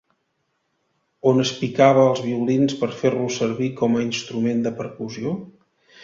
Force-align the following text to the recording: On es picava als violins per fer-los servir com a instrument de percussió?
On 1.31 1.41
es 1.41 1.51
picava 1.57 2.05
als 2.05 2.21
violins 2.29 2.73
per 2.79 2.89
fer-los 3.01 3.37
servir 3.41 3.67
com 3.81 3.99
a 3.99 4.01
instrument 4.07 4.63
de 4.69 4.73
percussió? 4.79 5.35